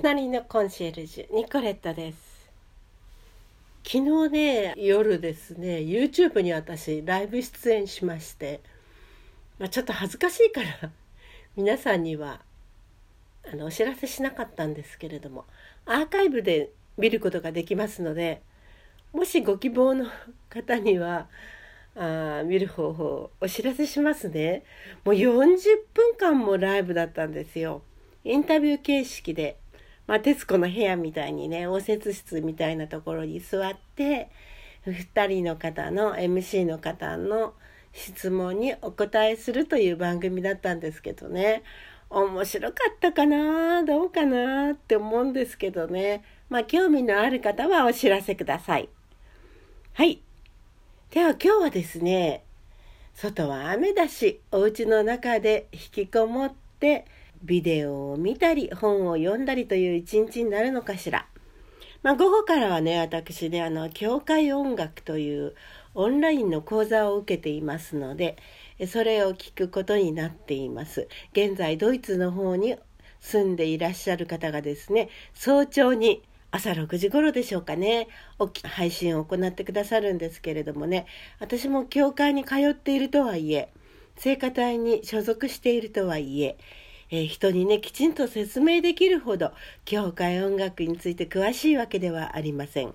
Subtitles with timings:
[0.00, 2.48] 隣のコンシェルジュニコレットです。
[3.84, 8.60] 昨日ね夜ですね YouTube に私ライブ出演しまして、
[9.58, 10.90] まあ、ちょっと恥ずかしいから
[11.56, 12.42] 皆さんには
[13.52, 15.46] あのお知らせしなかったんですけれども
[15.84, 18.40] アーカイブで見ることができますので
[19.12, 20.06] もしご希望の
[20.48, 21.26] 方には
[21.96, 24.62] あ見る方法をお知らせしますね。
[25.04, 25.58] もう40
[25.92, 27.82] 分間もライブだったんですよ。
[28.22, 29.56] インタビュー形式で。
[30.08, 34.30] まあ、徹子の部屋みたいにね応接室みたいなところに座って
[34.86, 37.52] 2人の方の MC の方の
[37.92, 41.62] 質問にお答えするという番組だったんですけどね。
[42.10, 46.24] 面白かったかなどうかなって思うんですけどね。
[46.48, 48.88] まあ興味のある方はお知らせください。
[49.92, 50.22] はい。
[51.10, 52.44] では今日はですね
[53.14, 57.04] 外は雨だしお家の中で引きこもって
[57.42, 61.26] ビデオを見たり本を読んだりという一日になるのかしら。
[62.02, 65.54] まあ、午後からはね私ねあの教会音楽という
[65.94, 68.36] オンラインの講座を受けていますので
[68.86, 72.76] それを聞くことになっています現在ドイツの方に
[73.20, 78.06] 住んでいらっしゃる方がですね早朝に朝6時頃でしょうかね
[78.64, 81.06] 配信を行ってくださるんですけれどもね
[81.40, 83.70] 私も教会に通っているとはいえ
[84.16, 86.56] 聖歌隊に所属しているとはいえ
[87.10, 89.52] えー、人にねきちんと説明できるほど
[89.84, 92.94] 教会音楽について詳しいわけではありません。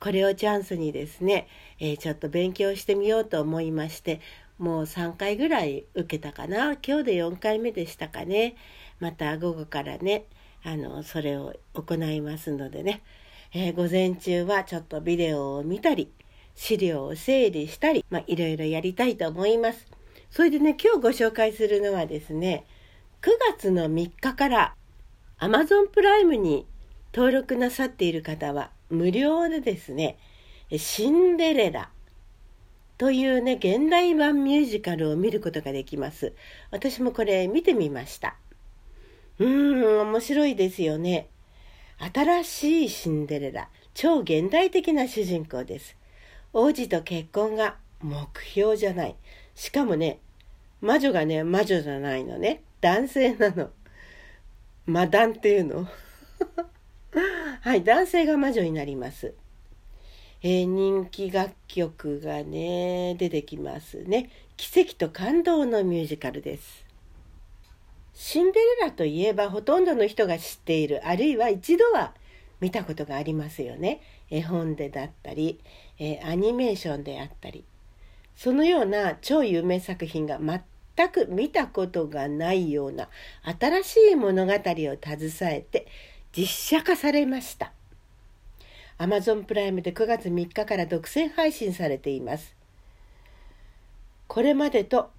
[0.00, 1.46] これをチャンスにですね、
[1.78, 4.20] えー、ちょっと勉強してみようと思いまして
[4.58, 8.56] もう3回ぐらい受けたかな今日で4回目でしたかね
[8.98, 10.24] また午後からね
[10.64, 13.02] あのそれを行いますのでね、
[13.52, 16.10] えー、午前中はちょっとビデオを見たり
[16.54, 19.86] 資料を整理したり、まあ、いろいろやりたいと思います。
[20.30, 22.64] それでね今日ご紹介するのはですね
[23.22, 24.74] 9月の3日から
[25.38, 26.66] Amazon プライムに
[27.12, 30.16] 登録なさっている方は無料でですね、
[30.74, 31.90] シンデレラ
[32.96, 36.32] というね、現代版ミュージカルを見ることができます。
[36.70, 38.36] 私もこれ見てみました。
[39.38, 41.28] うーん、面白いですよね。
[41.98, 45.94] 新しいシンデレラ、超現代的な主人公です。
[46.54, 49.16] 王子と結婚が目標じゃない。
[49.54, 50.20] しかもね、
[50.80, 52.62] 魔女がね、魔女じゃないのね。
[52.80, 53.70] 男性なの。
[54.86, 55.86] 魔男っていうの
[57.60, 59.34] はい、男性が魔女になります。
[60.42, 64.30] えー、人気楽曲がね、出てきますね。
[64.56, 66.86] 奇跡と感動のミュージカルです。
[68.14, 72.14] シンデレラといえばほとんどの人が知っている、あるいは一度は
[72.60, 74.00] 見たことがありますよね。
[74.30, 75.60] 絵本でだったり、
[75.98, 77.64] えー、アニメーションであったり。
[78.36, 80.62] そのような超有名作品が全
[81.08, 83.08] く見たことがないような
[83.58, 84.96] 新しい物語を携
[85.42, 85.86] えて
[86.36, 87.72] 実写化されました。
[88.98, 92.54] Amazon プライムで9月3日から独占配信されています。
[94.26, 95.10] これまでと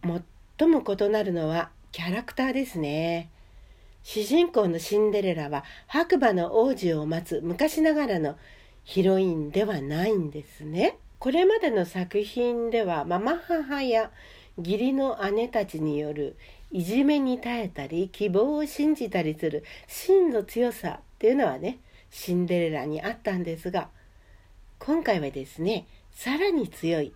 [0.58, 3.30] 最も異なるのはキャラクターですね。
[4.04, 8.38] 主人公のシンデレラは白馬の王子を待つ昔ながらの
[8.84, 10.98] ヒロインではないんですね。
[11.20, 14.12] これまでの作品ではママ母や
[14.58, 16.36] 義理の姉たちによる
[16.72, 21.80] いじめに耐えたり希望を信じたりする真の強さっていうのはね
[22.10, 23.90] シンデレラにあったんですが
[24.80, 27.14] 今回はですねさらに強い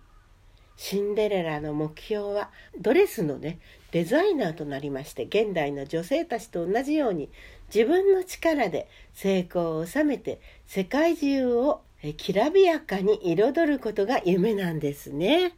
[0.76, 3.58] シンデレラの目標はドレスのね
[3.92, 7.30] デザイナーとなりまして現代の女性たちと同じように
[7.74, 11.80] 自分の力で成功を収めて世界中を
[12.18, 15.56] きらびやかに彩ることが夢なんですね。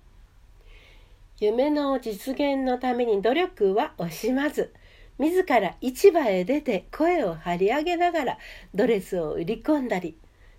[1.40, 4.74] 夢の実現のために努力は惜しまず
[5.18, 8.38] 自ら市場へ出て声を張り上げながら
[8.74, 10.16] ドレスを売り込んだり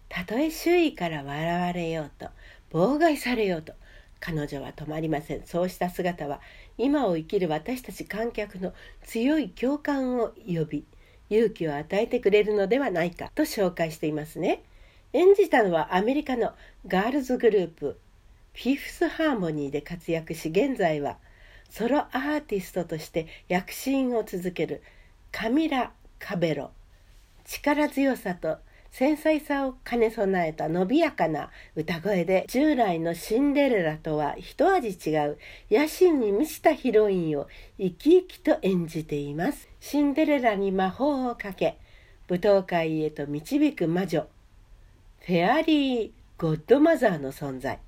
[0.07, 2.29] たとえ周囲から笑われようと
[2.71, 3.73] 妨害されようと
[4.21, 5.45] 彼女は止まりません。
[5.45, 6.41] そうした姿は
[6.77, 8.73] 今を生きる私たち観客の
[9.03, 10.85] 強い共感を呼び
[11.29, 14.63] 勇気を与えてくれるのではないかと紹介していますね。
[15.11, 16.53] 演じたのはアメリカの
[16.87, 17.99] ガールズグループ
[18.61, 21.15] フィフスハーモニーで活躍し現在は
[21.69, 24.83] ソロアーティストとして躍進を続ける
[25.31, 26.71] カミラ・カベロ。
[27.45, 28.57] 力強さと
[28.91, 35.37] 繊細さを兼ね備えた伸びやかな歌声で従来のシンデレラとは一味違う
[35.71, 37.47] 野心に満ちたヒロインを
[37.77, 39.69] 生き生きと演じています。
[39.79, 41.77] シンデレラに魔法をかけ
[42.27, 44.27] 舞踏会へと導く魔女
[45.21, 47.79] フェアリー・ゴッドマザーの存在。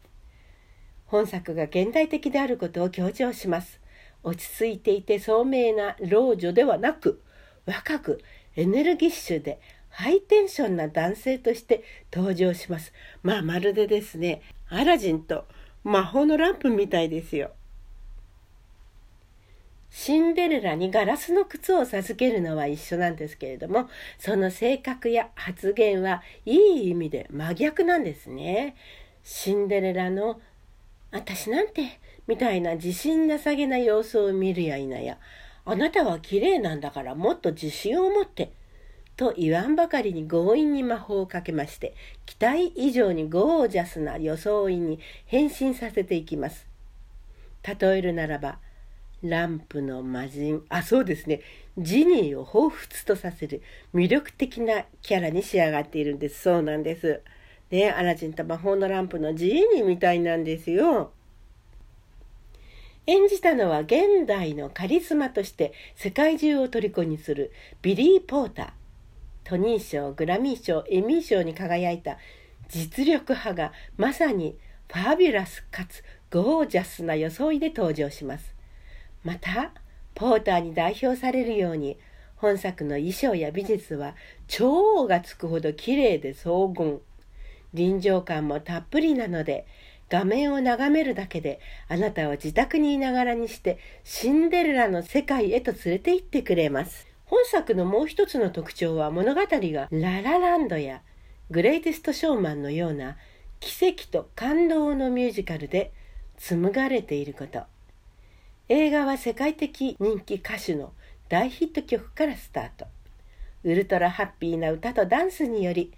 [1.12, 3.81] 本作が現代的であることを強調します。
[4.24, 7.22] 落ち着いていて聡明な老女ではなく、
[7.66, 8.24] 若く
[8.56, 9.60] エネルギッシュで
[9.90, 12.94] ハイテンションな男性として登場します。
[13.24, 15.44] まあまるでですね、アラジンと
[15.84, 17.52] 魔法のランプみたいですよ。
[19.90, 26.56] シンデレラにガラスの靴を授けるのは一緒なんですけれども、その性格や発言はい
[26.86, 28.78] い意味で真逆なんですね。
[29.24, 30.40] シンデレラの
[31.12, 35.18] 私なんてみたいな自信なさげな様子を見るや否や、
[35.66, 38.54] あなたは綺麗なんだからもっと自信を持って。
[39.18, 41.94] と言わんばかりに強引に魔法をかけまして
[42.25, 46.66] 期待以上にゴージャスな装いに変身させていきます。
[47.80, 48.58] 例えるならば
[49.22, 50.63] ランプの魔人。
[50.69, 51.42] あそうですね。
[51.78, 53.62] ジニーを彷彿とさせる
[53.94, 56.42] 魅力的なキャラに仕上がっているんです。
[56.42, 57.22] そうなんです。
[57.72, 61.12] ねアラジンと魔法のランプのジーニーみたいなんですよ。
[63.08, 67.52] 演じたのは現代のカリスマとして世界中を虜にする
[67.82, 68.70] ビリー・ポーター。
[69.44, 72.18] トニー賞グラミー賞エミー賞に輝いた
[72.70, 74.56] 実力派がまさに
[74.88, 78.54] ファビュラスかつゴージャスな装いで登場します。
[79.24, 79.72] また
[80.14, 81.98] ポーターに代表されるように
[82.36, 84.16] 本作の衣装や美術は
[84.48, 87.02] 超がつくほど綺麗で荘厳。
[87.74, 89.66] 臨場感もたっぷりなので
[90.10, 97.08] 画面を眺めるだけであなたを自宅にいながらにしてシンデレラの世界へと連れて行ってくれます。
[97.26, 101.02] 本作のもう一つの特徴は物語がララランドや
[101.50, 103.16] グレイテストショーマンのような
[103.62, 105.94] 奇跡と感動のミュージカルで
[106.38, 107.62] 紡がれていること。
[108.68, 110.92] 映画は世界的人気歌手の
[111.30, 112.86] 大ヒット曲からスタート。
[113.64, 115.94] ウルトラハッピーな歌とダンスにより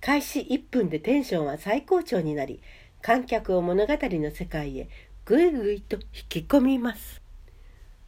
[0.00, 2.62] 開始1分でテンションは最高潮になり
[3.02, 4.88] 観客を物語の世界へ
[5.24, 7.20] ぐいぐいと引き込みます。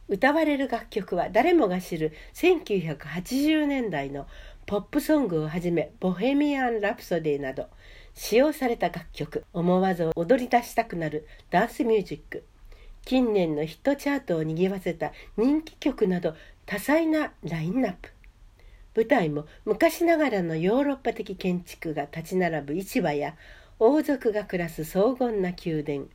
[0.07, 4.27] 歌われる楽曲は誰もが知る1980年代の
[4.65, 7.69] ポップソングをはじめ「ボヘミアン・ラプソディ」など
[8.13, 12.43] 使用された楽曲思わず踊り出したくなるダンスミュージック。
[13.05, 16.35] 近年のヒットチャートを賑わせた人気曲など
[16.65, 18.09] 多彩なラインナップ。
[18.95, 23.35] 舞台も昔ながらのヨーロッパ的建築が立ち並ぶ市場や
[23.79, 26.07] 王族が暮らす荘厳な宮殿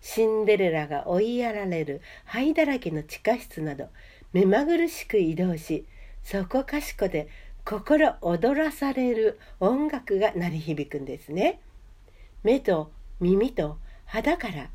[0.00, 3.88] シンデレラが追いやられる灰だらけの地下室など
[4.32, 5.84] 目まぐるしく移動し
[6.22, 7.28] そこかしこで
[7.64, 11.60] 心躍らされる音楽が鳴り響くんですね。
[12.42, 12.90] 目と
[13.20, 14.70] 耳と肌から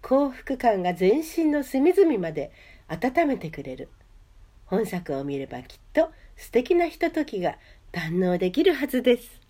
[0.00, 2.52] 幸福感が全身の隅々まで
[2.88, 3.88] 温めてくれる
[4.70, 7.56] 本作を見ればきっと素敵なひとときが
[7.92, 8.72] 堪能できる。
[8.72, 9.40] はずです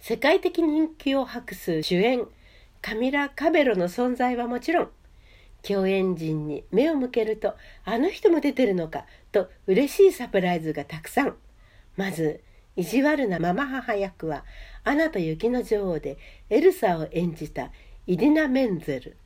[0.00, 2.26] 世界的人気を博す主演
[2.82, 4.88] カミラ・カベロの存在はもちろん
[5.62, 7.54] 共演陣に目を向けると
[7.86, 11.36] あの人も出てるのかと嬉しいサプライズがたくさん
[11.96, 12.42] まず
[12.76, 14.44] 意地悪なママ母役は
[14.84, 16.18] アナと雪の女王で
[16.50, 17.70] エルサを演じた
[18.06, 19.16] イディナ・メンゼル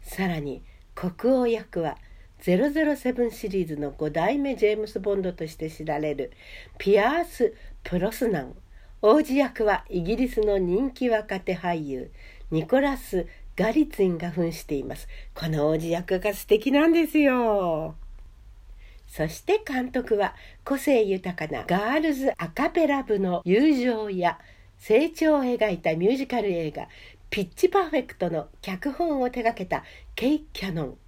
[0.00, 0.62] さらに
[0.96, 1.96] 国王役は
[2.42, 6.32] 007シリーズの5代目ジェームス・ボンドとして知られる
[6.76, 7.54] ピアース・
[7.84, 8.54] プロスナン
[9.00, 12.10] 王子役はイギリスの人気若手俳優
[12.50, 15.08] ニコラス・ガリツィンが扮しています。
[15.34, 17.94] この王子役が素敵なんですよ。
[19.06, 20.34] そして監督は
[20.64, 24.38] 個性豊かなガールズアカペラ部の友情や
[24.78, 26.88] 成長を描いたミュージカル映画
[27.30, 29.84] ピッチパーフェクトの脚本を手掛けた
[30.14, 30.98] ケイ・キャノン。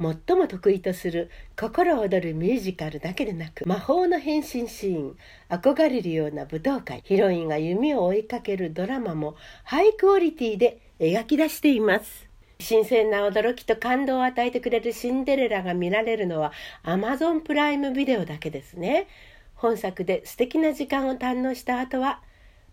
[0.00, 5.16] 最も得意とする心躍るミュージカルだけでなく魔法の変身シーン
[5.48, 16.52] 憧れるような舞踏会ヒロインが弓を追いかけるドラマもハイクオリティで描き出しています新鮮な驚きと感動を与えてくれるシンデレラが見られるのは
[16.84, 19.08] Amazon プライムビデオだけですね
[19.54, 22.20] 本作で素敵な時間を堪能した後は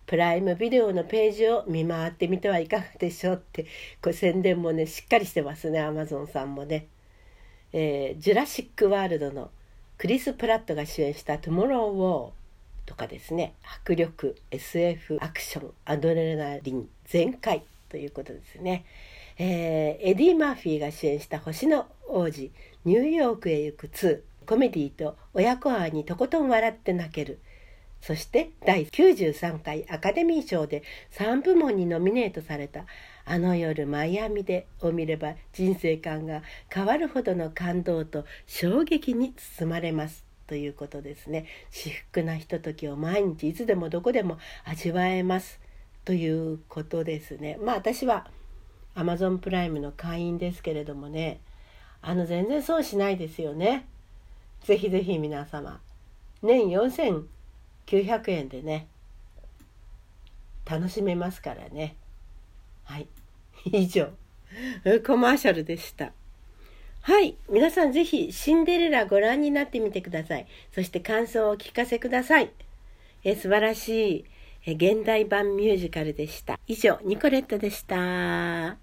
[0.05, 3.67] プライムビデオのページを見回ってみてはいかがでしょうって
[4.01, 6.87] これ宣伝もねしっかりしてますね Amazon さんもね。
[7.73, 9.51] えー、ジュラシック・ワールドの
[9.97, 12.31] クリス・プラットが主演した「トゥモロー・ウォー」
[12.87, 13.53] とかですね。
[13.61, 18.85] 迫力 SF アクションアドレナリン全開ということですね、
[19.37, 22.51] えー、エディ・マーフィーが主演した「星の王子
[22.85, 27.39] ニューヨークへ行く2」コメディと親子愛にとことん笑って泣ける
[28.01, 32.85] そして第93回アカデミー賞で3部門にノミネートされた。
[33.25, 36.41] あの夜マイアミでを見れば人生観が
[36.73, 40.25] 変わるほどの感動と衝撃に包まれます。
[40.47, 41.45] ということですね。
[41.69, 45.59] 至福なひとときを毎日いつでもどこでも味わえます。
[46.05, 47.59] ということですね。
[47.61, 48.27] まあ私は
[48.95, 51.39] Amazon プライムの会員ですけれどもね。
[52.01, 53.85] あの全然損しないですよね。
[54.63, 55.81] ぜひぜひ皆様。
[56.41, 56.69] 年
[57.89, 58.87] 900円でね
[60.69, 61.95] 楽しめますからね。
[62.83, 63.07] はい。
[63.65, 64.11] 以上。
[65.05, 66.13] コマーシャルでした。
[67.01, 67.35] はい。
[67.49, 70.45] 皆さんぜひシンデレラご覧になってみてください。
[70.71, 72.51] そして感想をお聞かせください。
[73.23, 74.25] え素晴らしい。
[74.67, 76.59] え現代版ミュージカルでした。
[76.67, 78.77] 以上ニコレットでした。